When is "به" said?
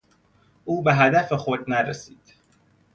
0.83-0.95